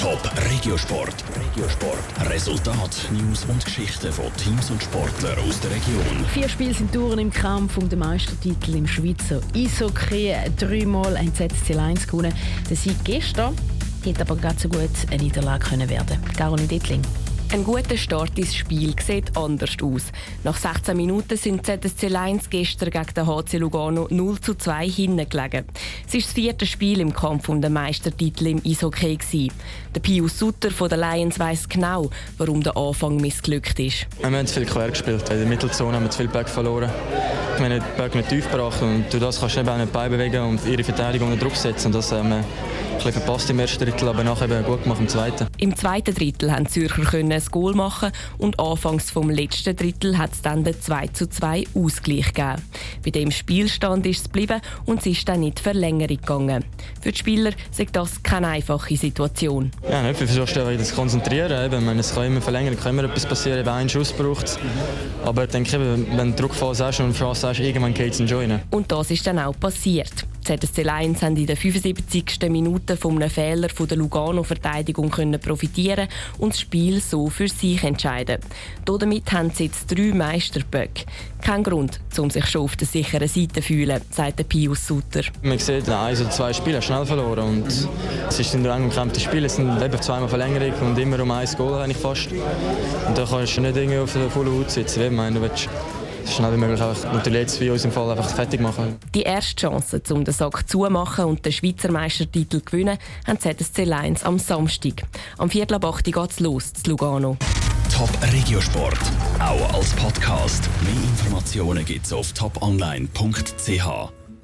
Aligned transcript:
Top 0.00 0.18
Regiosport. 0.50 1.14
Regiosport. 1.36 2.30
Resultat, 2.30 2.96
News 3.12 3.44
und 3.44 3.62
Geschichten 3.62 4.10
von 4.10 4.34
Teams 4.38 4.70
und 4.70 4.82
Sportlern 4.82 5.38
aus 5.46 5.60
der 5.60 5.72
Region. 5.72 6.24
Vier 6.32 6.48
Spiele 6.48 6.72
sind 6.72 6.94
durch 6.94 7.18
im 7.18 7.30
Kampf 7.30 7.76
um 7.76 7.86
den 7.86 7.98
Meistertitel 7.98 8.76
im 8.76 8.86
Schweizer 8.86 9.42
Eishockey. 9.54 10.34
Dreimal 10.56 11.18
ein 11.18 11.34
ZSC 11.34 11.76
1 11.76 12.06
gewonnen. 12.06 12.32
Der 12.70 12.76
Sieg 12.78 12.96
gestern 13.04 13.54
hätte 14.02 14.22
aber 14.22 14.36
ganz 14.36 14.62
so 14.62 14.70
gut 14.70 14.88
eine 15.10 15.22
Niederlage 15.22 15.68
können 15.68 15.90
werden. 15.90 16.16
Caroline 16.34 16.66
Dittling. 16.66 17.02
Ein 17.52 17.64
guter 17.64 17.96
Start 17.96 18.38
ins 18.38 18.54
Spiel 18.54 18.94
sieht 19.04 19.36
anders 19.36 19.72
aus. 19.82 20.12
Nach 20.44 20.56
16 20.56 20.96
Minuten 20.96 21.36
sind 21.36 21.66
ZSC 21.66 22.06
Lions 22.06 22.48
gestern 22.48 22.90
gegen 22.90 23.12
den 23.12 23.26
HC 23.26 23.56
Lugano 23.58 24.06
0 24.08 24.40
zu 24.40 24.54
2 24.54 24.88
hingelegen. 24.88 25.64
Es 26.06 26.14
ist 26.14 26.28
das 26.28 26.34
vierte 26.34 26.64
Spiel 26.64 27.00
im 27.00 27.12
Kampf 27.12 27.48
um 27.48 27.60
den 27.60 27.72
Meistertitel 27.72 28.46
im 28.46 28.62
Eishockey. 28.64 29.50
Der 29.92 30.00
Pius 30.00 30.38
Sutter 30.38 30.70
von 30.70 30.90
den 30.90 31.00
Lions 31.00 31.40
weiss 31.40 31.68
genau, 31.68 32.10
warum 32.38 32.62
der 32.62 32.76
Anfang 32.76 33.16
missglückt 33.16 33.80
ist. 33.80 34.06
Wir 34.20 34.30
haben 34.30 34.46
zu 34.46 34.60
viel 34.60 34.66
quer 34.66 34.90
gespielt. 34.90 35.28
In 35.30 35.38
der 35.38 35.46
Mittelzone 35.46 35.96
haben 35.96 36.04
wir 36.04 36.10
zu 36.10 36.18
viel 36.18 36.28
Back 36.28 36.48
verloren. 36.48 36.88
Wir 37.56 37.64
haben 37.64 37.72
den 37.72 37.82
Back 37.96 38.14
nicht 38.14 38.28
tief 38.28 38.48
gebracht 38.48 38.80
und 38.80 39.06
durch 39.10 39.20
das 39.20 39.40
kannst 39.40 39.56
du 39.56 39.60
eben 39.60 39.68
auch 39.70 39.76
nicht 39.76 39.92
beibewegen 39.92 40.44
und 40.44 40.64
ihre 40.66 40.84
Verteidigung 40.84 41.32
unter 41.32 41.44
Druck 41.44 41.56
setzen. 41.56 41.88
Und 41.88 41.96
das 41.96 42.12
haben 42.12 42.28
wir 42.28 42.36
ein 42.36 42.44
bisschen 43.04 43.22
verpasst 43.22 43.50
im 43.50 43.58
ersten 43.58 43.84
Drittel, 43.84 44.08
aber 44.08 44.24
nachher 44.24 44.50
eben 44.50 44.64
gut 44.64 44.82
gemacht 44.82 45.00
im 45.00 45.08
zweiten. 45.08 45.46
Im 45.58 45.76
zweiten 45.76 46.14
Drittel 46.14 46.52
haben 46.52 46.64
die 46.64 46.70
Zürcher 46.70 47.02
können 47.02 47.32
ein 47.32 47.42
Goal 47.50 47.74
machen 47.74 48.12
und 48.38 48.58
anfangs 48.58 49.10
vom 49.10 49.30
letzten 49.30 49.74
Drittel 49.76 50.18
hat 50.18 50.32
es 50.32 50.42
dann 50.42 50.64
den 50.64 50.80
2 50.80 51.08
zu 51.08 51.28
2 51.28 51.64
Ausgleich 51.74 52.32
gegeben. 52.32 52.62
Bei 53.04 53.10
dem 53.10 53.30
Spielstand 53.30 54.06
ist 54.06 54.18
es 54.18 54.24
geblieben 54.24 54.60
und 54.86 55.00
es 55.00 55.06
ist 55.06 55.28
dann 55.28 55.40
nicht 55.40 55.60
Verlängerung 55.60 56.16
gegangen. 56.16 56.64
Für 57.00 57.12
die 57.12 57.18
Spieler 57.18 57.50
ist 57.76 57.88
das 57.92 58.22
keine 58.22 58.48
einfache 58.48 58.96
Situation. 58.96 59.70
Ja, 59.88 60.02
nicht. 60.02 60.20
wir 60.20 60.28
versuchen 60.28 60.68
wieder 60.68 60.84
zu 60.84 60.94
konzentrieren. 60.94 61.64
Eben, 61.64 61.84
meine, 61.84 62.00
es 62.00 62.14
kann 62.14 62.24
immer 62.24 62.40
verlängern, 62.40 62.76
kann 62.78 62.98
immer 62.98 63.04
etwas 63.08 63.26
passieren, 63.26 63.60
eben 63.60 63.68
einen 63.68 63.88
Schuss 63.88 64.12
braucht 64.12 64.46
es. 64.46 64.58
Aber 65.24 65.44
ich 65.44 65.50
denke, 65.50 65.78
wenn 65.80 66.30
du 66.30 66.42
Druckphase 66.42 66.86
hast 66.86 67.00
und 67.00 67.16
Chance 67.16 67.48
hast, 67.48 67.60
irgendwann 67.60 67.94
geht 67.94 68.12
es 68.12 68.30
joinen. 68.30 68.60
Und 68.70 68.90
das 68.92 69.10
ist 69.10 69.26
dann 69.26 69.38
auch 69.38 69.58
passiert. 69.58 70.26
ZSC 70.42 70.82
Lions 70.82 71.22
haben 71.22 71.36
in 71.36 71.46
der 71.46 71.56
75. 71.56 72.38
Minute 72.48 72.96
von 72.96 73.16
einem 73.16 73.30
Fehler 73.30 73.68
der 73.68 73.96
Lugano-Verteidigung 73.96 75.10
profitieren 75.10 76.08
und 76.38 76.52
das 76.52 76.60
Spiel 76.60 77.00
so 77.00 77.28
für 77.28 77.48
sich 77.48 77.82
entscheiden. 77.84 78.38
Damit 78.84 79.32
haben 79.32 79.50
sie 79.50 79.64
jetzt 79.64 79.90
drei 79.90 80.12
Meisterböcke. 80.12 81.04
Kein 81.42 81.62
Grund, 81.62 82.00
um 82.18 82.30
sich 82.30 82.46
schon 82.46 82.62
auf 82.62 82.76
der 82.76 82.86
sicheren 82.86 83.28
Seite 83.28 83.54
zu 83.54 83.62
fühlen, 83.62 84.00
sagt 84.10 84.48
Pius 84.48 84.86
Sutter. 84.86 85.22
Man 85.42 85.58
sieht, 85.58 85.88
eins 85.88 86.20
oder 86.20 86.30
zwei 86.30 86.52
Spiele 86.52 86.82
schnell 86.82 87.06
verloren 87.06 87.48
und 87.48 87.66
es 88.28 88.38
ist 88.38 88.54
ein 88.54 88.64
eng 88.64 88.84
umkämpftes 88.84 89.22
Spiel. 89.22 89.44
Es 89.44 89.56
sind 89.56 89.82
eben 89.82 90.02
zweimal 90.02 90.28
Verlängerung 90.28 90.90
und 90.90 90.98
immer 90.98 91.20
um 91.20 91.30
ein 91.30 91.48
Goal 91.56 91.80
eigentlich 91.80 91.96
fast. 91.96 92.28
Und 92.30 93.16
da 93.16 93.24
kannst 93.24 93.56
du 93.56 93.60
nicht 93.62 93.98
auf 93.98 94.12
der 94.12 94.30
vollen 94.30 94.58
Haut 94.58 94.70
sitzen. 94.70 95.02
Ich 95.02 95.10
meine, 95.10 95.36
du 95.36 95.42
willst 95.42 95.68
so 96.30 96.36
schnell 96.36 96.52
wie 96.52 96.56
möglich 96.56 96.80
einfach, 96.80 97.12
natürlich 97.12 97.40
jetzt 97.40 97.60
wie 97.60 97.66
in 97.66 97.72
unserem 97.72 97.92
Fall 97.92 98.10
einfach 98.10 98.28
fertig 98.28 98.60
machen. 98.60 98.96
Die 99.14 99.22
erste 99.22 99.56
Chance, 99.56 100.02
um 100.10 100.24
den 100.24 100.34
Sack 100.34 100.68
zumachen 100.68 101.24
und 101.24 101.44
den 101.44 101.52
Schweizer 101.52 101.90
Meistertitel 101.90 102.58
zu 102.58 102.64
gewinnen, 102.64 102.98
haben 103.26 103.38
ZSC 103.38 103.84
Lions 103.84 104.24
am 104.24 104.38
Samstag. 104.38 105.02
Am 105.38 105.50
Viertel 105.50 105.74
ab 105.74 105.84
8 105.84 106.04
geht 106.04 106.30
es 106.30 106.40
los 106.40 106.72
zu 106.72 106.90
Lugano. 106.90 107.36
Top 107.92 108.10
Regiosport, 108.32 109.00
auch 109.40 109.74
als 109.74 109.90
Podcast. 109.94 110.68
Mehr 110.82 111.02
Informationen 111.02 111.84
gibt 111.84 112.06
es 112.06 112.12
auf 112.12 112.32
toponline.ch. 112.32 114.19